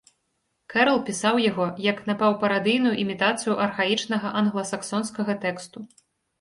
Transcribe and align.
Кэрал 0.73 0.99
пісаў 1.09 1.35
яго 1.49 1.67
як 1.89 1.97
напаўпарадыйную 2.09 2.95
імітацыю 3.05 3.53
архаічнага 3.69 4.35
англа-саксонскага 4.43 5.41
тэксту. 5.49 5.89